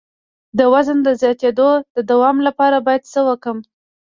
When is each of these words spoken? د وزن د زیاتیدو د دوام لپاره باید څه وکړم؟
د 0.57 0.59
وزن 0.73 0.97
د 1.03 1.09
زیاتیدو 1.21 1.69
د 1.95 1.97
دوام 2.11 2.37
لپاره 2.47 2.77
باید 2.85 3.03
څه 3.13 3.19
وکړم؟ 3.27 3.57